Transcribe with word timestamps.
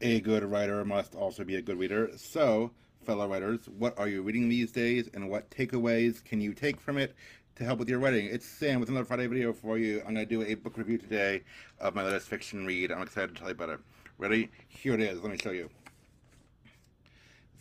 A 0.00 0.20
good 0.20 0.44
writer 0.44 0.84
must 0.84 1.16
also 1.16 1.42
be 1.42 1.56
a 1.56 1.62
good 1.62 1.76
reader. 1.76 2.10
So, 2.16 2.70
fellow 3.04 3.26
writers, 3.26 3.68
what 3.78 3.98
are 3.98 4.06
you 4.06 4.22
reading 4.22 4.48
these 4.48 4.70
days 4.70 5.10
and 5.12 5.28
what 5.28 5.50
takeaways 5.50 6.22
can 6.22 6.40
you 6.40 6.54
take 6.54 6.80
from 6.80 6.98
it 6.98 7.16
to 7.56 7.64
help 7.64 7.80
with 7.80 7.88
your 7.88 7.98
writing? 7.98 8.26
It's 8.26 8.46
Sam 8.46 8.78
with 8.78 8.90
another 8.90 9.04
Friday 9.04 9.26
video 9.26 9.52
for 9.52 9.76
you. 9.76 9.98
I'm 10.06 10.14
going 10.14 10.24
to 10.24 10.26
do 10.26 10.42
a 10.42 10.54
book 10.54 10.78
review 10.78 10.98
today 10.98 11.42
of 11.80 11.96
my 11.96 12.04
latest 12.04 12.28
fiction 12.28 12.64
read. 12.64 12.92
I'm 12.92 13.02
excited 13.02 13.34
to 13.34 13.34
tell 13.34 13.48
you 13.48 13.54
about 13.54 13.70
it. 13.70 13.80
Ready? 14.18 14.50
Here 14.68 14.94
it 14.94 15.00
is. 15.00 15.20
Let 15.20 15.32
me 15.32 15.38
show 15.38 15.50
you. 15.50 15.68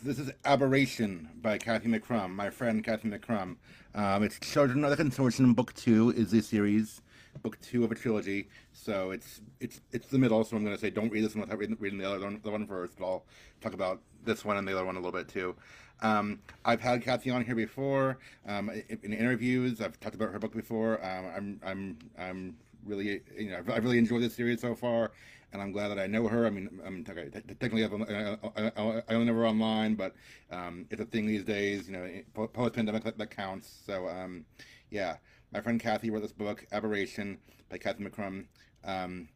This 0.04 0.20
is 0.20 0.30
Aberration 0.46 1.30
by 1.42 1.58
Cathy 1.58 1.90
McCrumb, 1.90 2.36
my 2.36 2.52
friend 2.52 2.84
Cathy 2.84 3.10
McCrumb. 3.10 3.56
Um, 3.96 4.22
it's 4.22 4.40
Children 4.40 4.84
of 4.84 4.96
the 4.96 5.04
Consortium, 5.04 5.56
Book 5.56 5.74
Two 5.74 6.12
is 6.12 6.30
the 6.30 6.42
series 6.42 7.02
book 7.38 7.60
two 7.62 7.84
of 7.84 7.92
a 7.92 7.96
trilogy. 7.96 8.50
So 8.74 9.12
it's 9.12 9.42
it's 9.60 9.82
it's 9.92 10.08
the 10.08 10.18
middle. 10.18 10.44
So 10.44 10.56
I'm 10.56 10.64
going 10.64 10.76
to 10.76 10.82
say 10.82 10.90
don't 10.90 11.12
read 11.12 11.24
this 11.24 11.36
one 11.36 11.42
without 11.42 11.58
reading, 11.58 11.78
reading 11.80 12.00
the 12.00 12.10
other 12.10 12.24
one, 12.24 12.40
the 12.44 12.52
one 12.52 12.68
first. 12.68 12.98
But 12.98 13.06
I'll 13.06 13.26
talk 13.62 13.74
about 13.74 14.02
this 14.24 14.44
one 14.46 14.58
and 14.58 14.68
the 14.68 14.74
other 14.74 14.86
one 14.86 14.96
a 14.96 15.00
little 15.00 15.18
bit 15.18 15.28
too. 15.28 15.56
Um, 16.02 16.40
I've 16.64 16.82
had 16.82 17.02
Cathy 17.02 17.32
on 17.32 17.44
here 17.44 17.56
before 17.56 18.20
um, 18.48 18.70
in 18.70 19.14
interviews. 19.14 19.82
I've 19.82 20.00
talked 20.00 20.16
about 20.16 20.32
her 20.32 20.40
book 20.40 20.54
before. 20.54 21.04
Um, 21.04 21.26
I'm 21.36 21.62
I'm 21.66 21.98
I'm 22.18 22.58
really 22.86 23.22
you 23.38 23.50
know 23.50 23.58
I've 23.58 23.84
really 23.84 23.98
enjoyed 23.98 24.22
this 24.22 24.36
series 24.36 24.62
so 24.62 24.76
far, 24.76 25.12
and 25.54 25.62
I'm 25.62 25.72
glad 25.72 25.90
that 25.90 26.00
I 26.00 26.08
know 26.08 26.28
her. 26.28 26.46
I 26.46 26.50
mean, 26.50 26.70
I'm 26.86 27.06
okay, 27.10 27.30
technically 27.60 27.84
I, 27.84 27.88
only 29.10 29.26
know 29.26 29.34
her 29.34 29.48
online, 29.48 29.96
but 29.96 30.14
um, 30.52 30.86
it's 30.92 31.02
a 31.02 31.06
thing 31.06 31.26
these 31.26 31.44
days. 31.44 31.90
You 31.90 31.94
know, 31.94 32.48
post 32.54 32.74
pandemic 32.74 33.04
that, 33.04 33.18
that, 33.18 33.32
counts. 33.32 33.82
So 33.86 34.08
um, 34.08 34.46
yeah, 34.92 35.18
my 35.52 35.62
friend 35.62 35.80
Cathy 35.80 36.10
wrote 36.10 36.22
this 36.22 36.34
book, 36.34 36.66
Aberration, 36.72 37.38
by 37.70 37.78
Cathy 37.78 38.04
McCrumb. 38.04 38.46
Um, 38.84 39.30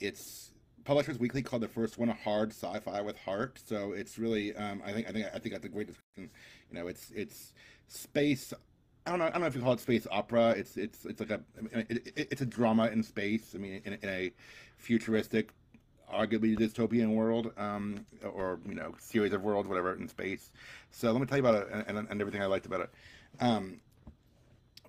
it's 0.00 0.50
Publishers 0.84 1.18
Weekly 1.18 1.42
called 1.42 1.62
the 1.62 1.68
first 1.68 1.98
one 1.98 2.08
a 2.08 2.14
hard 2.14 2.52
sci-fi 2.52 3.00
with 3.02 3.18
heart. 3.18 3.60
So 3.64 3.92
it's 3.92 4.18
really, 4.18 4.54
um, 4.56 4.82
I 4.84 4.92
think, 4.92 5.08
I 5.08 5.12
think, 5.12 5.26
I 5.26 5.38
think 5.38 5.52
that's 5.54 5.66
a 5.66 5.68
great 5.68 5.86
description. 5.88 6.30
You 6.70 6.78
know, 6.78 6.86
it's 6.88 7.10
it's 7.14 7.52
space. 7.88 8.54
I 9.06 9.10
don't 9.10 9.18
know. 9.18 9.26
I 9.26 9.30
don't 9.30 9.40
know 9.42 9.46
if 9.46 9.54
you 9.54 9.60
call 9.60 9.74
it 9.74 9.80
space 9.80 10.06
opera. 10.10 10.50
It's 10.50 10.76
it's 10.76 11.04
it's 11.04 11.20
like 11.20 11.30
a 11.30 11.40
it, 11.72 12.12
it, 12.16 12.28
it's 12.30 12.42
a 12.42 12.46
drama 12.46 12.86
in 12.86 13.02
space. 13.02 13.52
I 13.54 13.58
mean, 13.58 13.82
in, 13.84 13.94
in 13.94 14.08
a 14.08 14.32
futuristic, 14.76 15.50
arguably 16.12 16.58
dystopian 16.58 17.14
world, 17.14 17.52
um, 17.56 18.06
or 18.22 18.60
you 18.66 18.74
know, 18.74 18.94
series 18.98 19.32
of 19.32 19.42
worlds, 19.42 19.68
whatever, 19.68 19.94
in 19.94 20.08
space. 20.08 20.50
So 20.90 21.12
let 21.12 21.20
me 21.20 21.26
tell 21.26 21.38
you 21.38 21.46
about 21.46 21.62
it 21.62 21.68
and, 21.72 21.98
and, 21.98 22.08
and 22.10 22.20
everything 22.20 22.42
I 22.42 22.46
liked 22.46 22.66
about 22.66 22.80
it. 22.80 22.90
Um, 23.40 23.80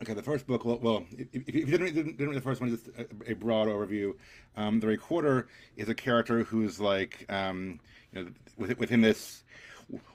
Okay, 0.02 0.14
the 0.14 0.24
first 0.24 0.48
book. 0.48 0.64
Well, 0.64 1.06
if, 1.12 1.28
if 1.34 1.54
you 1.54 1.66
didn't 1.66 1.82
read, 1.82 1.96
didn't 1.96 2.28
read 2.30 2.38
the 2.38 2.42
first 2.42 2.62
one, 2.62 2.70
just 2.70 2.88
a, 2.98 3.32
a 3.32 3.36
broad 3.36 3.68
overview. 3.68 4.14
Um, 4.56 4.80
the 4.80 4.88
Recorder 4.88 5.50
is 5.76 5.90
a 5.90 5.96
character 5.96 6.44
who's 6.44 6.80
like, 6.80 7.26
um, 7.30 7.82
you 8.14 8.24
know, 8.24 8.32
within 8.78 9.02
this 9.02 9.44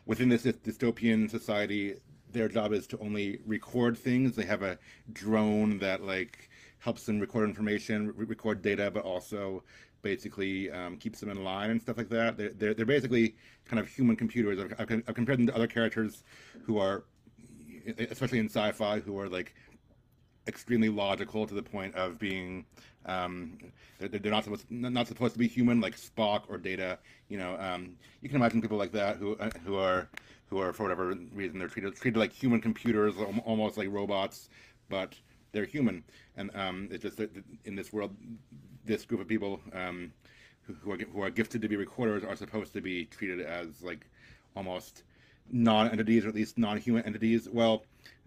within 0.07 0.29
this 0.31 0.45
dystopian 0.45 1.31
society, 1.31 1.97
their 2.33 2.49
job 2.49 2.73
is 2.73 2.87
to 2.89 2.99
only 2.99 3.41
record 3.45 3.99
things. 3.99 4.37
They 4.37 4.47
have 4.47 4.63
a 4.63 4.79
drone 5.13 5.79
that 5.81 6.03
like 6.03 6.49
helps 6.79 7.05
them 7.05 7.21
record 7.21 7.49
information, 7.49 8.13
record 8.17 8.63
data, 8.63 8.91
but 8.91 9.05
also 9.05 9.65
basically 10.01 10.71
um, 10.71 10.97
keeps 10.97 11.21
them 11.21 11.31
in 11.31 11.45
line 11.45 11.71
and 11.71 11.81
stuff 11.81 11.99
like 11.99 12.09
that. 12.11 12.37
They're, 12.37 12.51
they're, 12.51 12.75
they're 12.75 12.87
basically 12.87 13.37
kind 13.67 13.81
of 13.81 13.89
human 13.89 14.17
computers. 14.17 14.59
I've, 14.61 14.75
I've, 14.79 15.03
I've 15.09 15.15
compared 15.15 15.39
them 15.39 15.47
to 15.47 15.55
other 15.55 15.67
characters 15.67 16.23
who 16.63 16.79
are, 16.79 17.05
especially 17.99 18.39
in 18.39 18.47
sci-fi, 18.47 19.01
who 19.01 19.19
are 19.19 19.29
like 19.29 19.55
extremely 20.47 20.89
logical 20.89 21.47
to 21.47 21.55
the 21.55 21.63
point 21.63 21.95
of 21.95 22.19
being 22.19 22.65
um, 23.07 23.59
they're, 23.99 24.09
they're, 24.09 24.33
not 24.33 24.45
supposed 24.45 24.71
not 24.71 25.07
supposed 25.07 25.35
to 25.35 25.39
be 25.39 25.47
human 25.47 25.81
like 25.81 25.97
Spock 25.97 26.43
or 26.49 26.57
Data. 26.57 26.99
You 27.29 27.39
know, 27.39 27.57
um, 27.59 27.97
you 28.23 28.29
can 28.29 28.37
imagine 28.37 28.63
people 28.63 28.79
like 28.79 28.93
that 28.93 29.17
who 29.17 29.37
uh, 29.37 29.51
who 29.65 29.77
are 29.77 30.09
who 30.49 30.59
are 30.59 30.73
for 30.73 30.85
whatever 30.85 31.15
reason 31.35 31.59
they're 31.59 31.69
treated 31.69 31.95
treated 31.97 32.19
like 32.19 32.33
human 32.33 32.61
computers, 32.61 33.15
almost 33.45 33.77
like 33.77 33.89
robots, 33.91 34.49
but 34.89 35.15
they're 35.53 35.65
human. 35.65 36.03
And 36.37 36.51
um, 36.55 36.89
it's 36.91 37.03
just 37.03 37.19
that 37.19 37.31
in 37.65 37.77
this 37.77 37.93
world, 37.93 38.15
this 38.85 39.05
group 39.05 39.21
of 39.21 39.29
people 39.29 39.61
um, 39.73 40.13
who, 40.63 40.75
who, 40.75 40.93
are 40.93 40.99
who 40.99 41.23
are 41.23 41.31
gifted 41.31 41.63
to 41.63 41.69
be 41.69 41.77
recorders 41.77 42.25
are 42.25 42.37
supposed 42.37 42.73
to 42.73 42.81
be 42.81 43.05
treated 43.07 43.41
as 43.41 43.83
like 43.83 44.07
almost 44.57 45.03
non-entities 45.51 46.25
or 46.25 46.29
at 46.29 46.35
least 46.35 46.57
non-human 46.57 47.05
entities. 47.05 47.49
Well, 47.51 47.85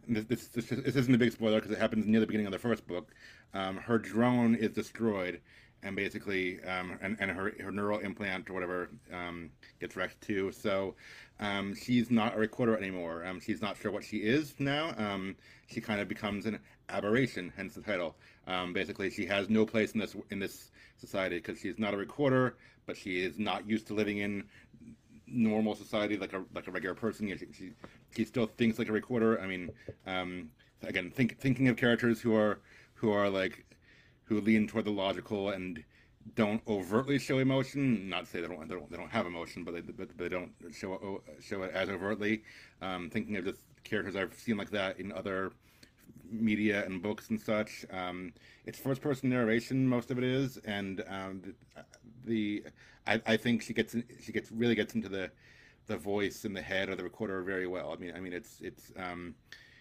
this, 0.07 0.25
this, 0.25 0.47
this, 0.47 0.69
this 0.69 0.95
isn't 0.95 1.13
a 1.13 1.18
big 1.18 1.31
spoiler 1.31 1.57
because 1.57 1.72
it 1.72 1.79
happens 1.79 2.06
near 2.06 2.19
the 2.19 2.25
beginning 2.25 2.47
of 2.47 2.51
the 2.51 2.59
first 2.59 2.88
book. 2.88 3.12
Um, 3.53 3.78
her 3.78 3.97
drone 3.97 4.56
is 4.56 4.72
destroyed, 4.72 5.41
and 5.84 5.95
basically, 5.95 6.63
um, 6.63 6.97
and, 7.01 7.18
and 7.19 7.31
her, 7.31 7.53
her 7.62 7.72
neural 7.72 8.00
implant 8.00 8.50
or 8.50 8.53
whatever 8.53 8.90
um, 9.13 9.50
gets 9.79 9.95
wrecked 9.95 10.22
too. 10.22 10.51
So 10.51 10.95
um, 11.40 11.75
she's 11.75 12.09
not 12.09 12.35
a 12.35 12.40
recorder 12.40 12.78
anymore. 12.78 13.25
Um, 13.25 13.40
she's 13.40 13.62
not 13.62 13.78
sure 13.78 13.91
what 13.91 14.03
she 14.03 14.18
is 14.18 14.56
now. 14.59 14.94
Um, 14.97 15.35
she 15.68 15.81
kind 15.81 16.00
of 16.01 16.07
becomes 16.07 16.45
an 16.45 16.59
aberration, 16.89 17.51
hence 17.56 17.75
the 17.75 17.81
title. 17.81 18.16
basically, 18.74 19.09
she 19.09 19.25
has 19.25 19.50
no 19.50 19.66
place 19.66 19.91
in 19.91 20.00
this 20.00 20.16
in 20.31 20.39
this 20.39 20.72
society 20.97 21.38
because 21.38 21.59
she's 21.59 21.78
not 21.78 21.94
a 21.94 21.97
recorder, 21.97 22.56
but 22.85 22.97
she 22.97 23.22
is 23.22 23.38
not 23.38 23.69
used 23.69 23.88
to 23.88 23.94
living 23.94 24.19
in 24.19 24.44
normal 25.27 25.75
society 25.75 26.17
like 26.17 26.33
a 26.33 26.43
like 26.53 26.67
a 26.67 26.71
regular 26.71 26.95
person. 26.95 27.27
she, 27.38 27.45
she, 27.53 27.71
she 28.15 28.25
still 28.25 28.47
thinks 28.47 28.79
like 28.79 28.89
a 28.89 28.91
recorder. 28.91 29.39
I 29.41 29.47
mean, 29.47 29.71
um, 30.05 30.49
again, 30.83 31.11
think, 31.11 31.39
thinking 31.39 31.67
of 31.67 31.77
characters 31.77 32.21
who 32.21 32.35
are 32.35 32.59
who 32.95 33.11
are 33.11 33.29
like 33.29 33.65
who 34.23 34.41
lean 34.41 34.67
toward 34.67 34.85
the 34.85 34.91
logical 34.91 35.49
and 35.49 35.83
don't 36.35 36.61
overtly 36.67 37.19
show 37.19 37.39
emotion. 37.39 38.09
Not 38.09 38.25
to 38.25 38.31
say 38.31 38.41
they 38.41 38.47
don't 38.47 38.67
they 38.67 38.75
don't, 38.75 38.89
they 38.91 38.97
don't 38.97 39.11
have 39.11 39.25
emotion, 39.25 39.63
but 39.63 39.73
they 39.73 39.81
but 39.81 40.17
they 40.17 40.29
don't 40.29 40.51
show 40.73 41.21
show 41.41 41.63
it 41.63 41.71
as 41.73 41.89
overtly. 41.89 42.44
Um, 42.81 43.09
thinking 43.09 43.38
of 43.38 43.45
just 43.45 43.59
characters 43.83 44.15
I've 44.15 44.33
seen 44.33 44.57
like 44.57 44.71
that 44.71 44.99
in 44.99 45.11
other 45.11 45.51
media 46.31 46.85
and 46.85 47.01
books 47.01 47.29
and 47.29 47.39
such. 47.39 47.85
Um, 47.91 48.33
it's 48.65 48.79
first 48.79 49.01
person 49.01 49.29
narration, 49.29 49.88
most 49.88 50.11
of 50.11 50.17
it 50.17 50.23
is, 50.23 50.57
and 50.57 51.03
um, 51.07 51.55
the, 52.25 52.63
I, 53.05 53.21
I, 53.25 53.38
think 53.38 53.61
she 53.61 53.73
gets 53.73 53.95
she 54.21 54.31
gets 54.31 54.51
really 54.51 54.75
gets 54.75 54.95
into 54.95 55.09
the 55.09 55.31
the 55.88 55.97
voice 55.97 56.45
and 56.45 56.55
the 56.55 56.61
head 56.61 56.89
of 56.89 56.97
the 56.97 57.03
recorder 57.03 57.41
very 57.41 57.67
well. 57.67 57.93
I 57.93 57.95
mean, 57.95 58.13
I 58.15 58.19
mean, 58.19 58.33
it's 58.33 58.59
it's 58.61 58.91
um, 58.97 59.35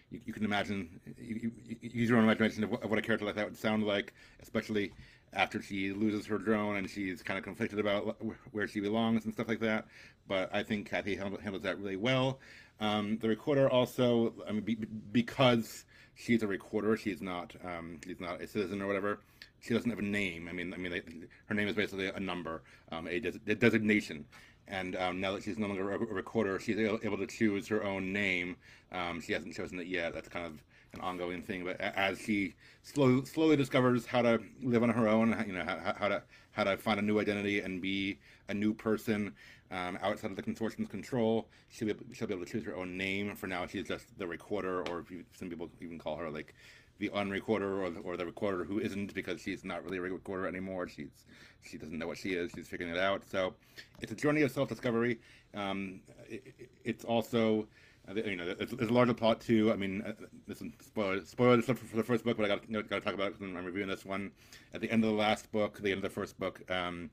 you, 0.09 0.21
you 0.25 0.33
can 0.33 0.45
imagine 0.45 0.99
you, 1.17 1.51
you, 1.65 1.77
use 1.81 2.09
your 2.09 2.17
own 2.17 2.23
imagination 2.23 2.63
of 2.63 2.71
what, 2.71 2.83
of 2.83 2.89
what, 2.89 2.99
a 2.99 3.01
character 3.01 3.25
like 3.25 3.35
that 3.35 3.45
would 3.45 3.57
sound 3.57 3.83
like, 3.83 4.13
especially 4.41 4.93
after 5.33 5.61
she 5.61 5.91
loses 5.91 6.25
her 6.25 6.37
drone 6.37 6.77
and 6.77 6.89
she's 6.89 7.21
kind 7.21 7.37
of 7.37 7.43
conflicted 7.43 7.79
about 7.79 8.17
where 8.51 8.67
she 8.67 8.79
belongs 8.79 9.25
and 9.25 9.33
stuff 9.33 9.47
like 9.47 9.59
that. 9.59 9.85
But 10.27 10.49
I 10.53 10.63
think 10.63 10.89
Cathy 10.89 11.15
handles 11.15 11.63
that 11.63 11.79
really 11.79 11.97
well. 11.97 12.39
Um, 12.79 13.17
the 13.17 13.27
recorder 13.27 13.69
also, 13.69 14.33
I 14.47 14.51
mean, 14.51 14.61
be, 14.61 14.75
because 14.75 15.85
she's 16.17 16.43
a 16.43 16.47
recorder. 16.47 16.97
She's 16.97 17.21
not 17.21 17.53
um, 17.63 17.99
not 18.19 18.41
a 18.41 18.47
citizen 18.47 18.81
or 18.81 18.87
whatever. 18.87 19.19
She 19.61 19.73
doesn't 19.73 19.89
have 19.89 19.99
a 19.99 20.03
name. 20.03 20.47
I 20.49 20.53
mean, 20.53 20.73
I 20.73 20.77
mean, 20.77 20.91
they, 20.91 21.01
her 21.45 21.55
name 21.55 21.67
is 21.67 21.75
basically 21.75 22.07
a 22.07 22.19
number, 22.19 22.63
um, 22.91 23.07
a, 23.07 23.19
des- 23.19 23.39
a, 23.47 23.55
designation. 23.55 24.25
And 24.67 24.95
um, 24.97 25.21
now 25.21 25.31
that 25.33 25.43
she's 25.43 25.57
no 25.57 25.67
longer 25.67 25.91
a 25.91 25.97
recorder, 25.97 26.59
she's 26.59 26.77
able 26.77 27.17
to 27.17 27.27
choose 27.27 27.67
her 27.69 27.83
own 27.83 28.11
name. 28.11 28.57
Um, 28.91 29.21
she 29.21 29.33
hasn't 29.33 29.55
chosen 29.55 29.79
it 29.79 29.87
yet. 29.87 30.13
That's 30.13 30.27
kind 30.27 30.45
of 30.45 30.61
an 30.93 31.01
ongoing 31.01 31.41
thing. 31.41 31.63
But 31.63 31.79
as 31.79 32.19
she 32.19 32.55
slowly, 32.83 33.25
slowly 33.25 33.55
discovers 33.55 34.05
how 34.05 34.21
to 34.21 34.39
live 34.61 34.83
on 34.83 34.89
her 34.89 35.07
own, 35.07 35.43
you 35.47 35.53
know, 35.53 35.63
how, 35.63 35.93
how 35.97 36.07
to 36.09 36.23
how 36.51 36.63
to 36.63 36.75
find 36.75 36.99
a 36.99 37.03
new 37.03 37.19
identity 37.19 37.59
and 37.59 37.81
be 37.81 38.17
a 38.49 38.53
new 38.53 38.73
person 38.73 39.33
um, 39.69 39.97
outside 40.01 40.31
of 40.31 40.37
the 40.37 40.41
consortium's 40.41 40.89
control, 40.89 41.49
she'll 41.69 41.93
be, 41.93 41.95
she'll 42.13 42.27
be 42.27 42.33
able 42.33 42.45
to 42.45 42.51
choose 42.51 42.63
her 42.65 42.75
own 42.75 42.97
name. 42.97 43.35
For 43.35 43.47
now, 43.47 43.67
she's 43.67 43.87
just 43.87 44.17
the 44.17 44.25
recorder, 44.25 44.81
or 44.89 45.05
some 45.37 45.49
people 45.49 45.69
even 45.81 45.99
call 45.99 46.15
her 46.15 46.29
like 46.29 46.55
the 46.99 47.09
unrecorder 47.09 47.81
or 47.81 47.89
the, 47.89 47.99
or 48.01 48.17
the 48.17 48.25
recorder 48.25 48.63
who 48.63 48.79
isn't 48.79 49.13
because 49.13 49.41
she's 49.41 49.63
not 49.63 49.83
really 49.83 49.97
a 49.97 50.01
recorder 50.01 50.47
anymore. 50.47 50.87
She's 50.87 51.25
she 51.61 51.77
doesn't 51.77 51.97
know 51.97 52.07
what 52.07 52.17
she 52.17 52.29
is. 52.29 52.51
She's 52.55 52.67
figuring 52.67 52.93
it 52.93 52.99
out. 52.99 53.23
So 53.29 53.53
it's 54.01 54.11
a 54.11 54.15
journey 54.15 54.41
of 54.41 54.51
self-discovery. 54.51 55.19
Um, 55.53 56.01
it, 56.29 56.69
it's 56.83 57.03
also 57.05 57.67
uh, 58.09 58.15
you 58.15 58.35
know 58.35 58.53
there's, 58.53 58.71
there's 58.71 58.89
a 58.89 58.93
larger 58.93 59.13
plot 59.13 59.41
too. 59.41 59.71
I 59.71 59.75
mean, 59.75 60.01
uh, 60.01 60.13
this 60.47 60.61
is 60.61 60.71
spoiler 60.81 61.23
spoiler 61.25 61.61
stuff 61.61 61.79
for 61.79 61.97
the 61.97 62.03
first 62.03 62.23
book, 62.23 62.37
but 62.37 62.45
I 62.45 62.49
got 62.49 62.67
you 62.67 62.73
know, 62.73 62.81
to 62.81 62.99
talk 63.01 63.13
about 63.13 63.33
it 63.33 63.35
I'm 63.41 63.65
reviewing 63.65 63.89
this 63.89 64.05
one. 64.05 64.31
At 64.73 64.81
the 64.81 64.89
end 64.91 65.03
of 65.03 65.09
the 65.09 65.15
last 65.15 65.51
book, 65.51 65.79
the 65.79 65.91
end 65.91 66.03
of 66.03 66.03
the 66.03 66.09
first 66.09 66.39
book. 66.39 66.61
Um, 66.71 67.09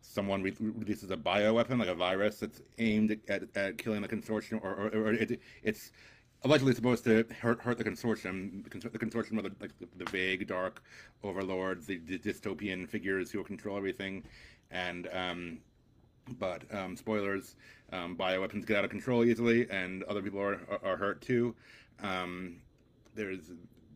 someone 0.00 0.42
re- 0.42 0.54
releases 0.60 1.10
a 1.10 1.16
bioweapon, 1.16 1.78
like 1.78 1.88
a 1.88 1.94
virus, 1.94 2.38
that's 2.38 2.62
aimed 2.78 3.10
at, 3.10 3.18
at, 3.28 3.56
at 3.56 3.78
killing 3.78 4.00
the 4.00 4.08
consortium, 4.08 4.62
or, 4.62 4.72
or, 4.74 4.88
or 4.88 5.12
it, 5.12 5.40
it's 5.62 5.90
allegedly 6.44 6.74
supposed 6.74 7.04
to 7.04 7.24
hurt, 7.40 7.60
hurt 7.60 7.78
the 7.78 7.84
consortium. 7.84 8.64
The, 8.64 8.98
consortium 8.98 9.38
are 9.38 9.42
the, 9.42 9.52
like 9.60 9.72
the, 9.96 10.04
vague, 10.10 10.46
dark 10.46 10.82
overlords, 11.22 11.86
the, 11.86 11.98
the, 11.98 12.18
dystopian 12.18 12.88
figures 12.88 13.30
who 13.30 13.42
control 13.44 13.76
everything. 13.76 14.24
And 14.70 15.08
um, 15.12 15.58
but 16.38 16.62
um, 16.74 16.96
spoilers, 16.96 17.56
um, 17.92 18.16
bioweapons 18.16 18.66
get 18.66 18.76
out 18.76 18.84
of 18.84 18.90
control 18.90 19.24
easily, 19.24 19.68
and 19.70 20.02
other 20.04 20.22
people 20.22 20.40
are 20.40 20.60
are, 20.70 20.80
are 20.84 20.96
hurt 20.96 21.22
too. 21.22 21.54
Um, 22.02 22.56
there's 23.14 23.50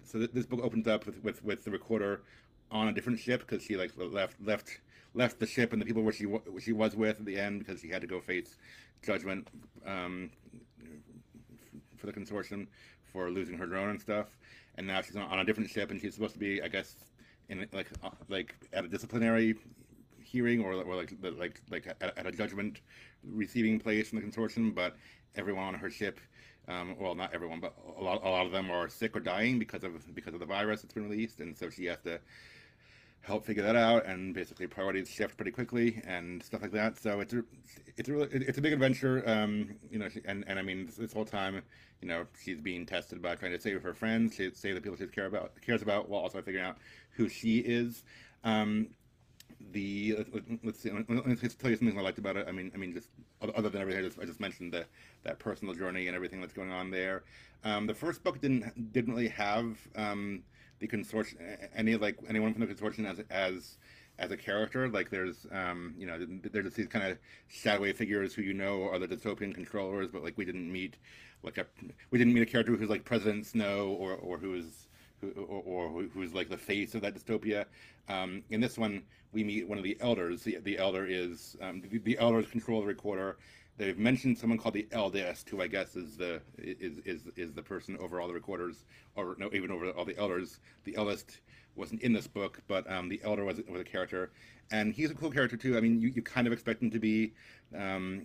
so 0.05 0.19
th- 0.19 0.33
this 0.33 0.47
book 0.47 0.61
opens 0.63 0.89
up 0.89 1.07
with, 1.07 1.23
with 1.23 1.45
with 1.45 1.65
the 1.65 1.71
recorder 1.71 2.23
on 2.71 2.89
a 2.89 2.93
different 2.93 3.19
ship 3.19 3.41
because 3.41 3.63
she 3.63 3.77
like 3.77 3.93
left 3.97 4.41
left 4.41 4.81
left 5.15 5.39
the 5.39 5.47
ship 5.47 5.73
and 5.73 5.83
the 5.83 5.87
people 5.87 6.03
where 6.03 6.13
she 6.13 6.27
wa- 6.27 6.41
she 6.59 6.73
was 6.73 6.97
with 6.97 7.21
at 7.21 7.27
the 7.27 7.39
end 7.39 7.59
because 7.59 7.81
she 7.81 7.89
had 7.89 8.01
to 8.01 8.07
go 8.07 8.21
face 8.21 8.57
judgment 9.03 9.49
um, 9.87 10.31
for 12.03 12.09
the 12.09 12.13
consortium 12.13 12.67
for 13.13 13.31
losing 13.31 13.57
her 13.57 13.67
drone 13.67 13.91
and 13.91 14.01
stuff. 14.01 14.37
And 14.77 14.87
now 14.87 15.01
she's 15.01 15.17
on, 15.17 15.23
on 15.23 15.39
a 15.39 15.45
different 15.45 15.71
ship 15.71 15.91
and 15.91 16.01
she's 16.01 16.15
supposed 16.15 16.35
to 16.35 16.39
be, 16.39 16.61
I 16.61 16.69
guess, 16.69 16.97
in 17.49 17.67
like 17.73 17.89
uh, 18.03 18.11
like 18.29 18.55
at 18.73 18.85
a 18.85 18.89
disciplinary 18.89 19.57
hearing 20.21 20.63
or, 20.63 20.73
or 20.73 20.97
like 20.97 21.15
like 21.23 21.61
like 21.71 21.87
at, 21.87 22.19
at 22.19 22.27
a 22.27 22.33
judgment 22.33 22.81
receiving 23.25 23.79
place 23.79 24.13
in 24.13 24.21
the 24.21 24.27
consortium, 24.27 24.75
but 24.75 24.97
everyone 25.37 25.65
on 25.65 25.75
her 25.75 25.91
ship 25.91 26.21
um, 26.69 26.97
well, 26.99 27.15
not 27.15 27.35
everyone, 27.35 27.61
but 27.61 27.75
a 27.99 28.03
lot, 28.03 28.25
a 28.25 28.29
lot 28.29 28.47
of 28.47 28.53
them 28.53 28.71
are 28.71 28.89
sick 28.89 29.17
or 29.17 29.21
dying 29.21 29.59
because 29.59 29.83
of 29.83 30.15
because 30.15 30.35
of 30.35 30.41
the 30.41 30.47
virus 30.47 30.83
that's 30.83 30.95
been 30.95 31.09
released, 31.09 31.41
and 31.41 31.57
so 31.57 31.69
she 31.69 31.87
has 31.87 31.99
to 32.03 32.21
help 33.23 33.45
figure 33.45 33.63
that 33.63 33.77
out 33.77 34.05
and 34.05 34.35
basically 34.35 34.67
priorities 34.67 35.09
shift 35.09 35.37
pretty 35.37 35.53
quickly 35.53 36.03
and 36.07 36.43
stuff 36.43 36.61
like 36.61 36.73
that. 36.73 36.99
So 36.99 37.21
it's 37.21 37.33
a 37.33 37.45
it's 37.97 38.09
a 38.09 38.13
really, 38.13 38.29
it's 38.33 38.59
a 38.59 38.61
big 38.61 38.73
adventure. 38.73 39.23
Um, 39.27 39.77
you 39.91 39.99
know, 39.99 40.09
and 40.25 40.45
and 40.47 40.59
I 40.59 40.63
mean 40.63 40.87
this, 40.87 40.97
this, 40.97 41.13
whole 41.13 41.25
time, 41.25 41.63
you 42.01 42.09
know, 42.09 42.27
she's 42.43 42.61
being 42.61 42.85
tested 42.85 43.23
by 43.23 43.37
trying 43.37 43.53
to 43.53 43.61
save 43.61 43.83
her 43.83 43.95
friends, 43.95 44.37
save 44.37 44.75
the 44.75 44.81
people 44.81 44.97
she 44.97 45.07
care 45.07 45.27
about 45.27 45.53
cares 45.65 45.83
about, 45.83 46.09
while 46.09 46.23
also 46.23 46.43
figuring 46.43 46.67
out 46.67 46.79
who 47.11 47.29
she 47.29 47.59
is. 47.59 48.03
Um, 48.45 48.89
the 49.71 50.27
let's 50.65 50.81
see, 50.81 50.91
let's 50.91 51.55
tell 51.55 51.71
you 51.71 51.77
something 51.77 51.97
I 51.97 52.03
liked 52.03 52.19
about 52.19 52.37
it. 52.37 52.47
I 52.49 52.53
mean, 52.53 52.73
I 52.75 52.79
mean, 52.79 52.93
just 52.93 53.09
other 53.41 53.69
than 53.69 53.81
everything 53.81 54.05
I 54.05 54.09
just, 54.09 54.19
I 54.19 54.25
just 54.25 54.41
mentioned, 54.41 54.73
the 54.73 54.85
that 55.23 55.39
personal 55.39 55.75
journey 55.75 56.09
and 56.09 56.17
everything 56.17 56.41
that's 56.41 56.53
going 56.53 56.73
on 56.73 56.91
there. 56.91 57.23
Um, 57.63 57.87
the 57.87 57.95
first 57.95 58.25
book 58.25 58.41
didn't 58.41 58.93
didn't 58.93 59.15
really 59.15 59.29
have 59.29 59.79
um, 59.95 60.43
the 60.83 60.89
consortium 60.89 61.37
any 61.75 61.97
like 61.97 62.19
anyone 62.29 62.53
from 62.53 62.67
the 62.67 62.75
consortium 62.75 63.09
as 63.09 63.21
as 63.31 63.79
as 64.19 64.31
a 64.31 64.37
character. 64.37 64.89
Like 64.89 65.11
there's 65.11 65.47
um, 65.53 65.95
you 65.97 66.07
know 66.07 66.19
there's 66.53 66.75
these 66.75 66.89
kind 66.89 67.07
of 67.07 67.19
shadowy 67.49 67.93
figures 67.93 68.35
who 68.35 68.43
you 68.43 68.53
know 68.53 68.89
are 68.89 68.99
the 68.99 69.09
dystopian 69.09 69.55
controllers, 69.55 70.11
but 70.11 70.23
like 70.23 70.37
we 70.37 70.45
didn't 70.45 70.71
meet 70.71 70.97
like 71.43 71.59
a 71.59 71.67
we 72.11 72.19
didn't 72.19 72.35
meet 72.35 72.43
a 72.43 72.47
character 72.47 72.77
who's 72.77 72.91
like 72.91 73.05
President 73.05 73.47
Snow 73.47 73.97
or 73.99 74.15
or 74.15 74.39
who's 74.39 74.89
who, 75.21 75.31
or, 75.31 75.87
or, 75.87 76.03
who's 76.03 76.35
like 76.35 76.51
the 76.51 76.59
face 76.59 76.95
of 76.95 77.03
that 77.03 77.15
dystopia. 77.15 77.65
Um, 78.09 78.43
in 78.51 78.61
this 78.61 78.77
one, 78.77 79.03
we 79.33 79.45
meet 79.45 79.69
one 79.69 79.79
of 79.79 79.85
the 79.85 79.97
elders. 80.01 80.43
The, 80.43 80.59
the 80.63 80.79
elder 80.79 81.07
is 81.07 81.57
um, 81.63 81.81
the, 81.81 81.99
the 81.99 82.19
elders 82.19 82.47
control 82.51 82.81
the 82.81 82.89
recorder. 82.89 83.37
They've 83.83 83.99
mentioned 83.99 84.39
someone 84.39 84.59
called 84.59 84.75
the 84.75 84.87
eldest, 84.93 85.51
who 85.51 85.61
I 85.61 85.67
guess 85.67 85.97
is 85.97 86.17
the 86.17 86.41
is 86.57 86.99
is 86.99 87.23
is 87.35 87.53
the 87.53 87.63
person 87.63 87.97
over 87.99 88.21
all 88.21 88.29
the 88.29 88.33
recorders, 88.33 88.85
or 89.17 89.35
no, 89.41 89.51
even 89.53 89.73
over 89.73 89.91
all 89.91 90.05
the 90.05 90.17
elders. 90.17 90.61
The 90.85 90.95
eldest 90.95 91.41
wasn't 91.75 92.01
in 92.03 92.13
this 92.13 92.29
book, 92.29 92.61
but 92.69 92.89
um, 92.89 93.09
the 93.09 93.21
elder 93.25 93.45
was 93.45 93.61
was 93.69 93.81
a 93.81 93.85
character, 93.85 94.31
and 94.71 94.95
he's 94.95 95.11
a 95.11 95.15
cool 95.17 95.33
character 95.33 95.57
too. 95.57 95.77
I 95.77 95.81
mean, 95.81 96.01
you, 96.01 96.11
you 96.11 96.23
kind 96.23 96.47
of 96.47 96.53
expect 96.53 96.81
him 96.81 96.93
to 96.93 97.01
be 97.01 97.33
um, 97.77 98.23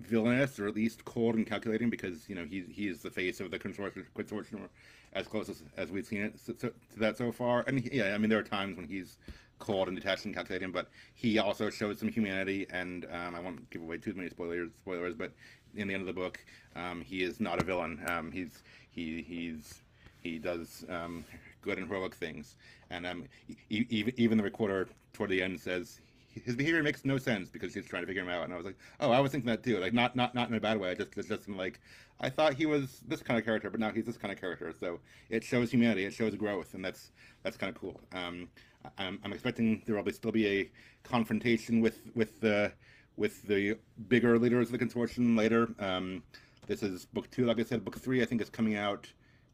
villainous 0.00 0.58
or 0.58 0.66
at 0.66 0.74
least 0.74 1.04
cold 1.04 1.34
and 1.34 1.46
calculating 1.46 1.90
because 1.90 2.26
you 2.26 2.34
know 2.34 2.46
he 2.46 2.64
he 2.70 2.88
is 2.88 3.02
the 3.02 3.10
face 3.10 3.38
of 3.38 3.50
the 3.50 3.58
consortium, 3.58 4.06
consortium 4.16 4.66
as 5.12 5.26
close 5.26 5.50
as, 5.50 5.62
as 5.76 5.90
we've 5.90 6.06
seen 6.06 6.22
it 6.22 6.40
so, 6.40 6.54
so, 6.56 6.68
to 6.92 6.98
that 6.98 7.18
so 7.18 7.30
far. 7.32 7.64
And 7.66 7.80
he, 7.80 7.98
yeah, 7.98 8.14
I 8.14 8.18
mean 8.18 8.30
there 8.30 8.38
are 8.38 8.42
times 8.42 8.78
when 8.78 8.86
he's 8.86 9.18
cold 9.60 9.86
and 9.86 9.96
detached 9.96 10.24
and 10.24 10.34
calculating, 10.34 10.72
but 10.72 10.88
he 11.14 11.38
also 11.38 11.70
shows 11.70 12.00
some 12.00 12.08
humanity. 12.08 12.66
And 12.70 13.06
um, 13.12 13.34
I 13.36 13.40
won't 13.40 13.70
give 13.70 13.82
away 13.82 13.98
too 13.98 14.14
many 14.14 14.28
spoilers, 14.28 14.70
spoilers, 14.82 15.14
but 15.14 15.32
in 15.76 15.86
the 15.86 15.94
end 15.94 16.00
of 16.00 16.06
the 16.08 16.20
book, 16.20 16.44
um, 16.74 17.00
he 17.00 17.22
is 17.22 17.38
not 17.38 17.62
a 17.62 17.64
villain. 17.64 18.02
Um, 18.08 18.32
he's 18.32 18.62
he 18.90 19.22
he's 19.22 19.82
he 20.22 20.38
does 20.38 20.84
um, 20.88 21.24
good 21.62 21.78
and 21.78 21.86
heroic 21.86 22.14
things. 22.14 22.56
And 22.90 23.06
um, 23.06 23.24
even 23.68 24.12
even 24.16 24.38
the 24.38 24.44
recorder 24.44 24.88
toward 25.12 25.30
the 25.30 25.42
end 25.42 25.60
says 25.60 26.00
his 26.44 26.54
behavior 26.54 26.82
makes 26.82 27.04
no 27.04 27.18
sense 27.18 27.48
because 27.48 27.72
she's 27.72 27.86
trying 27.86 28.02
to 28.02 28.06
figure 28.06 28.22
him 28.22 28.28
out. 28.28 28.44
And 28.44 28.52
I 28.52 28.56
was 28.56 28.64
like, 28.64 28.76
oh, 29.00 29.10
I 29.10 29.20
was 29.20 29.32
thinking 29.32 29.48
that 29.48 29.62
too. 29.62 29.78
Like 29.78 29.92
not 29.92 30.16
not 30.16 30.34
not 30.34 30.48
in 30.48 30.54
a 30.54 30.60
bad 30.60 30.78
way. 30.78 30.90
I 30.90 30.94
just 30.94 31.12
just 31.12 31.48
like 31.48 31.80
I 32.20 32.28
thought 32.28 32.54
he 32.54 32.66
was 32.66 33.00
this 33.08 33.22
kind 33.22 33.38
of 33.38 33.44
character, 33.44 33.70
but 33.70 33.80
now 33.80 33.90
he's 33.90 34.04
this 34.04 34.16
kind 34.16 34.32
of 34.32 34.40
character. 34.40 34.72
So 34.78 35.00
it 35.28 35.42
shows 35.42 35.70
humanity, 35.70 36.04
it 36.04 36.12
shows 36.12 36.34
growth, 36.34 36.74
and 36.74 36.84
that's 36.84 37.10
that's 37.42 37.56
kind 37.56 37.74
of 37.74 37.80
cool. 37.80 38.00
Um, 38.12 38.48
I'm, 38.98 39.18
I'm 39.24 39.32
expecting 39.32 39.82
there 39.86 40.00
will 40.00 40.12
still 40.12 40.32
be 40.32 40.46
a 40.46 40.70
confrontation 41.02 41.80
with 41.80 42.00
with 42.14 42.40
the 42.40 42.72
with 43.16 43.42
the 43.42 43.76
bigger 44.08 44.38
leaders 44.38 44.72
of 44.72 44.78
the 44.78 44.84
consortium 44.84 45.36
later. 45.36 45.68
Um, 45.78 46.22
this 46.66 46.82
is 46.82 47.06
book 47.06 47.30
two, 47.30 47.46
like 47.46 47.60
I 47.60 47.64
said. 47.64 47.84
Book 47.84 47.98
three, 47.98 48.22
I 48.22 48.24
think, 48.24 48.40
is 48.40 48.48
coming 48.48 48.76
out. 48.76 49.12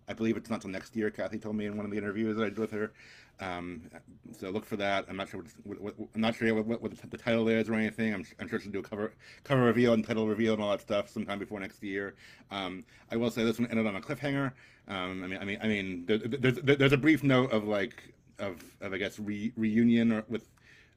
I 0.08 0.12
believe 0.12 0.36
it's 0.36 0.48
not 0.48 0.56
until 0.56 0.70
next 0.70 0.94
year. 0.94 1.10
Cathy 1.10 1.38
told 1.38 1.56
me 1.56 1.66
in 1.66 1.76
one 1.76 1.84
of 1.84 1.90
the 1.90 1.98
interviews 1.98 2.36
that 2.36 2.44
I 2.44 2.48
did 2.48 2.58
with 2.58 2.70
her. 2.70 2.92
Um, 3.40 3.90
so 4.38 4.50
look 4.50 4.64
for 4.64 4.76
that. 4.76 5.06
I'm 5.08 5.16
not 5.16 5.28
sure. 5.28 5.44
What, 5.64 5.80
what, 5.80 5.98
what, 5.98 6.08
I'm 6.14 6.20
not 6.20 6.36
sure 6.36 6.54
what, 6.54 6.80
what, 6.80 7.10
the 7.10 7.18
title 7.18 7.48
is 7.48 7.68
or 7.68 7.74
anything. 7.74 8.14
I'm, 8.14 8.24
I'm, 8.38 8.48
sure 8.48 8.60
she'll 8.60 8.72
do 8.72 8.78
a 8.78 8.82
cover 8.82 9.12
cover 9.44 9.62
reveal 9.62 9.92
and 9.92 10.06
title 10.06 10.26
reveal 10.26 10.54
and 10.54 10.62
all 10.62 10.70
that 10.70 10.80
stuff 10.80 11.08
sometime 11.08 11.38
before 11.38 11.60
next 11.60 11.82
year. 11.82 12.14
Um, 12.50 12.84
I 13.10 13.16
will 13.16 13.30
say 13.30 13.44
this 13.44 13.58
one 13.58 13.68
ended 13.68 13.86
on 13.86 13.96
a 13.96 14.00
cliffhanger. 14.00 14.52
Um, 14.88 15.24
I 15.24 15.26
mean, 15.26 15.38
I 15.40 15.44
mean, 15.44 15.58
I 15.62 15.66
mean, 15.66 16.04
there, 16.06 16.18
there's 16.18 16.60
there's 16.62 16.92
a 16.92 16.98
brief 16.98 17.22
note 17.22 17.52
of 17.52 17.64
like 17.64 18.14
of, 18.38 18.62
of 18.80 18.92
I 18.92 18.98
guess 18.98 19.18
re, 19.18 19.52
reunion 19.56 20.12
or 20.12 20.24
with 20.28 20.48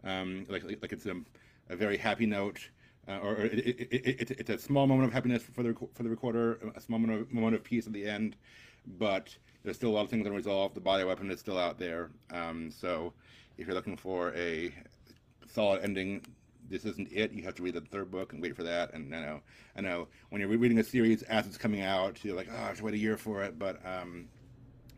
um, 0.04 0.46
like, 0.50 0.64
like, 0.64 0.82
like 0.82 0.94
it's 0.94 1.06
a, 1.06 1.16
a 1.70 1.76
very 1.76 1.98
happy 1.98 2.26
note. 2.26 2.70
Uh, 3.08 3.18
or, 3.24 3.32
or 3.32 3.46
it, 3.46 3.60
it, 3.60 3.92
it, 3.92 4.32
it's 4.32 4.50
a 4.50 4.60
small 4.60 4.86
moment 4.86 5.08
of 5.08 5.14
happiness 5.14 5.42
for 5.42 5.64
the 5.64 5.74
for 5.96 6.04
the 6.04 6.10
recorder, 6.10 6.60
a 6.76 6.82
small 6.82 7.00
moment 7.00 7.22
of, 7.22 7.34
moment 7.34 7.56
of 7.56 7.64
peace 7.64 7.88
at 7.88 7.94
the 7.94 8.06
end, 8.06 8.36
but 9.00 9.36
there's 9.64 9.78
still 9.78 9.90
a 9.90 9.96
lot 9.96 10.04
of 10.04 10.10
things 10.10 10.28
unresolved. 10.28 10.76
The 10.76 10.82
bioweapon 10.82 11.32
is 11.32 11.40
still 11.40 11.58
out 11.58 11.80
there. 11.80 12.12
Um, 12.32 12.70
so 12.70 13.14
if 13.58 13.66
you're 13.66 13.76
looking 13.76 13.98
for 13.98 14.34
a 14.36 14.74
solid 15.52 15.82
ending, 15.84 16.22
this 16.70 16.86
isn't 16.86 17.12
it. 17.12 17.32
You 17.32 17.44
have 17.44 17.56
to 17.56 17.64
read 17.64 17.74
the 17.74 17.82
third 17.82 18.12
book 18.12 18.32
and 18.34 18.42
wait 18.42 18.56
for 18.56 18.64
that. 18.64 18.94
And 18.94 19.14
I 19.16 19.22
know, 19.22 19.42
I 19.76 19.82
know 19.82 20.08
when 20.30 20.40
you're 20.40 20.50
reading 20.50 20.80
a 20.80 20.84
series 20.84 21.24
as 21.24 21.48
it's 21.48 21.58
coming 21.58 21.82
out, 21.82 22.24
you're 22.24 22.36
like, 22.36 22.48
oh, 22.52 22.56
I 22.56 22.68
have 22.68 22.78
to 22.78 22.84
wait 22.84 22.94
a 22.94 22.98
year 22.98 23.18
for 23.18 23.44
it. 23.44 23.58
But 23.58 23.84
um, 23.86 24.28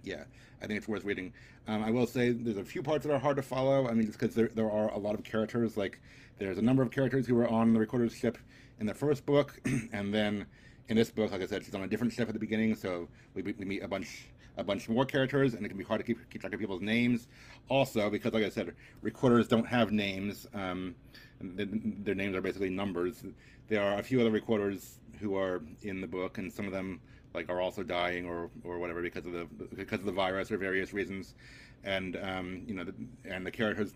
yeah, 0.04 0.24
I 0.62 0.68
think 0.68 0.78
it's 0.78 0.88
worth 0.88 1.04
reading. 1.04 1.34
Um, 1.68 1.84
I 1.84 1.92
will 1.92 2.08
say 2.08 2.32
there's 2.32 2.58
a 2.58 2.64
few 2.64 2.82
parts 2.82 3.06
that 3.06 3.14
are 3.14 3.20
hard 3.20 3.38
to 3.38 3.44
follow. 3.44 3.88
I 3.88 3.94
mean, 3.94 4.06
just 4.06 4.20
because 4.20 4.36
there, 4.36 4.50
there 4.54 4.72
are 4.72 4.90
a 4.92 4.98
lot 4.98 5.16
of 5.16 5.24
characters. 5.24 5.78
Like 5.78 6.02
there's 6.38 6.58
a 6.58 6.62
number 6.62 6.84
of 6.84 6.92
characters 6.92 7.28
who 7.28 7.36
were 7.36 7.48
on 7.48 7.74
the 7.74 7.80
recorder's 7.80 8.16
ship 8.16 8.38
in 8.80 8.86
the 8.86 8.94
first 8.94 9.26
book, 9.26 9.60
and 9.94 10.14
then 10.14 10.46
in 10.90 10.98
this 10.98 11.12
book, 11.12 11.32
like 11.32 11.42
I 11.42 11.46
said, 11.46 11.64
she's 11.64 11.76
on 11.76 11.84
a 11.84 11.88
different 11.88 12.14
ship 12.14 12.28
at 12.28 12.34
the 12.34 12.40
beginning. 12.40 12.76
So 12.76 13.08
we, 13.34 13.42
we 13.42 13.66
meet 13.66 13.84
a 13.84 13.88
bunch 13.88 14.28
a 14.58 14.64
bunch 14.64 14.90
more 14.90 15.06
characters, 15.06 15.54
and 15.54 15.66
it 15.66 15.70
can 15.70 15.78
be 15.78 15.84
hard 15.84 16.00
to 16.00 16.06
keep, 16.06 16.30
keep 16.30 16.42
track 16.42 16.54
of 16.54 16.60
people's 16.60 16.82
names. 16.82 17.28
Also, 17.70 18.10
because 18.10 18.34
like 18.34 18.44
I 18.44 18.50
said, 18.50 18.74
recorders 19.02 19.48
don't 19.48 19.66
have 19.66 19.92
names. 19.92 20.46
Um, 20.54 20.96
their 21.40 22.16
names 22.16 22.36
are 22.36 22.42
basically 22.42 22.70
numbers. 22.70 23.24
There 23.70 23.82
are 23.82 24.00
a 24.00 24.04
few 24.04 24.20
other 24.20 24.32
recorders 24.32 25.00
who 25.20 25.38
are 25.38 25.62
in 25.82 26.02
the 26.02 26.08
book, 26.08 26.38
and 26.38 26.52
some 26.52 26.66
of 26.66 26.72
them 26.72 27.00
like 27.34 27.50
are 27.50 27.62
also 27.62 27.84
dying 27.84 28.26
or 28.26 28.50
or 28.64 28.80
whatever 28.80 29.02
because 29.02 29.26
of 29.26 29.34
the 29.34 29.48
because 29.76 30.00
of 30.00 30.06
the 30.06 30.12
virus 30.12 30.52
or 30.52 30.58
various 30.58 30.94
reasons. 30.94 31.36
And 31.84 32.18
um, 32.22 32.62
you 32.68 32.76
know, 32.76 32.84
the, 32.84 32.94
and 33.26 33.46
the 33.46 33.52
characters, 33.52 33.94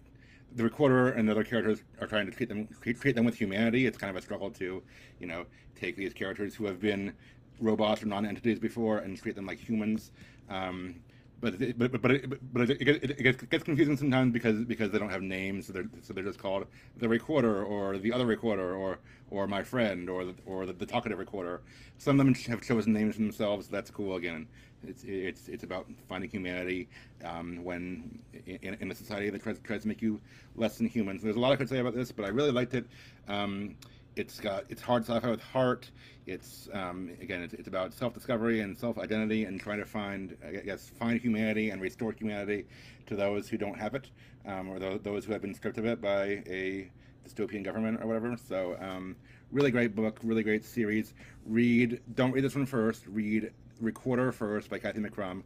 the 0.55 0.63
recorder 0.63 1.09
and 1.09 1.27
the 1.27 1.33
other 1.33 1.43
characters 1.43 1.83
are 2.01 2.07
trying 2.07 2.25
to 2.25 2.31
treat 2.31 2.49
them 2.49 2.67
treat, 2.81 2.99
treat 2.99 3.15
them 3.15 3.25
with 3.25 3.35
humanity. 3.35 3.85
It's 3.85 3.97
kind 3.97 4.09
of 4.09 4.15
a 4.15 4.21
struggle 4.21 4.49
to, 4.51 4.81
you 5.19 5.27
know, 5.27 5.45
take 5.75 5.95
these 5.95 6.13
characters 6.13 6.55
who 6.55 6.65
have 6.65 6.79
been 6.79 7.13
robots 7.59 8.03
or 8.03 8.07
non-entities 8.07 8.59
before 8.59 8.99
and 8.99 9.17
treat 9.17 9.35
them 9.35 9.45
like 9.45 9.59
humans. 9.59 10.11
Um, 10.49 10.95
but 11.41 11.61
it, 11.61 11.77
but 11.77 12.01
but 12.01 12.11
it, 12.11 12.53
but 12.53 12.69
it, 12.69 12.81
it, 12.81 13.03
it, 13.19 13.49
gets 13.49 13.63
confusing 13.63 13.97
sometimes 13.97 14.31
because 14.31 14.63
because 14.65 14.91
they 14.91 14.99
don't 14.99 15.09
have 15.09 15.21
names, 15.21 15.67
so 15.67 15.73
they're 15.73 15.89
so 16.01 16.13
they're 16.13 16.23
just 16.23 16.39
called 16.39 16.65
the 16.97 17.07
recorder 17.07 17.63
or 17.63 17.97
the 17.97 18.11
other 18.11 18.25
recorder 18.25 18.75
or 18.75 18.99
or 19.31 19.47
my 19.47 19.63
friend 19.63 20.09
or 20.09 20.25
the, 20.25 20.35
or 20.45 20.65
the, 20.65 20.73
the 20.73 20.85
talkative 20.85 21.19
recorder. 21.19 21.61
Some 21.97 22.19
of 22.19 22.25
them 22.25 22.35
have 22.47 22.61
chosen 22.61 22.93
names 22.93 23.15
for 23.15 23.21
themselves. 23.21 23.67
That's 23.67 23.89
cool. 23.89 24.15
Again, 24.15 24.47
it's 24.87 25.03
it's 25.03 25.47
it's 25.47 25.63
about 25.63 25.87
finding 26.07 26.29
humanity 26.29 26.87
um, 27.23 27.63
when 27.63 28.19
in, 28.45 28.75
in 28.79 28.91
a 28.91 28.95
society 28.95 29.29
that 29.29 29.43
tries 29.43 29.59
tries 29.59 29.81
to 29.81 29.87
make 29.87 30.01
you 30.01 30.21
less 30.55 30.77
than 30.77 30.87
human. 30.87 31.19
So 31.19 31.23
there's 31.25 31.35
a 31.35 31.39
lot 31.39 31.51
I 31.51 31.55
could 31.57 31.69
say 31.69 31.79
about 31.79 31.95
this, 31.95 32.11
but 32.11 32.25
I 32.25 32.29
really 32.29 32.51
liked 32.51 32.73
it. 32.73 32.85
Um, 33.27 33.75
it's 34.15 34.39
got 34.39 34.63
it's 34.69 34.81
hard 34.81 35.03
sci-fi 35.03 35.29
with 35.29 35.41
heart. 35.41 35.91
It's 36.25 36.69
um, 36.73 37.11
again, 37.21 37.41
it's, 37.41 37.53
it's 37.53 37.67
about 37.67 37.93
self-discovery 37.93 38.61
and 38.61 38.77
self-identity 38.77 39.45
and 39.45 39.59
trying 39.59 39.79
to 39.79 39.85
find, 39.85 40.35
I 40.45 40.51
guess, 40.61 40.89
find 40.89 41.19
humanity 41.19 41.69
and 41.69 41.81
restore 41.81 42.11
humanity 42.11 42.65
to 43.07 43.15
those 43.15 43.47
who 43.47 43.57
don't 43.57 43.77
have 43.77 43.93
it, 43.93 44.09
um, 44.45 44.69
or 44.69 44.79
those, 44.79 45.25
who 45.25 45.33
have 45.33 45.41
been 45.41 45.53
stripped 45.53 45.77
of 45.77 45.85
it 45.85 46.01
by 46.01 46.43
a 46.47 46.89
dystopian 47.27 47.63
government 47.63 48.01
or 48.01 48.07
whatever. 48.07 48.35
So, 48.37 48.77
um, 48.81 49.15
really 49.51 49.71
great 49.71 49.95
book, 49.95 50.19
really 50.23 50.43
great 50.43 50.65
series. 50.65 51.13
Read, 51.45 52.01
don't 52.15 52.31
read 52.31 52.43
this 52.43 52.55
one 52.55 52.65
first. 52.65 53.05
Read 53.07 53.51
Recorder 53.81 54.31
first 54.31 54.69
by 54.69 54.79
Cathy 54.79 54.99
McCrumb, 54.99 55.43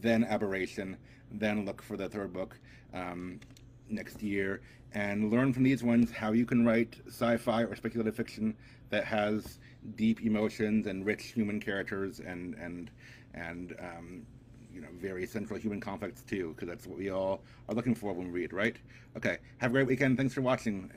then 0.00 0.24
Aberration, 0.24 0.96
then 1.32 1.64
look 1.64 1.82
for 1.82 1.96
the 1.96 2.08
third 2.08 2.32
book 2.32 2.58
um, 2.94 3.40
next 3.88 4.22
year, 4.22 4.62
and 4.94 5.30
learn 5.30 5.52
from 5.52 5.62
these 5.62 5.82
ones 5.82 6.10
how 6.10 6.32
you 6.32 6.44
can 6.44 6.64
write 6.66 6.96
sci-fi 7.08 7.62
or 7.62 7.74
speculative 7.76 8.14
fiction 8.16 8.54
that 8.90 9.04
has 9.04 9.58
deep 9.96 10.22
emotions 10.22 10.86
and 10.86 11.04
rich 11.06 11.24
human 11.26 11.58
characters 11.60 12.20
and 12.20 12.54
and 12.54 12.90
and 13.34 13.74
um, 13.80 14.26
you 14.72 14.80
know 14.80 14.88
very 15.00 15.26
central 15.26 15.58
human 15.58 15.80
conflicts 15.80 16.22
too, 16.22 16.52
because 16.54 16.68
that's 16.68 16.86
what 16.86 16.98
we 16.98 17.10
all 17.10 17.42
are 17.68 17.74
looking 17.74 17.94
for 17.94 18.12
when 18.12 18.30
we 18.30 18.40
read, 18.40 18.52
right? 18.52 18.76
Okay, 19.16 19.38
have 19.58 19.70
a 19.70 19.74
great 19.74 19.86
weekend. 19.86 20.16
Thanks 20.16 20.34
for 20.34 20.42
watching. 20.42 20.90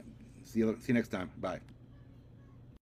See 0.44 0.60
you 0.60 0.78
see 0.80 0.90
you 0.90 0.94
next 0.96 1.10
time. 1.10 1.32
Bye. 1.40 1.75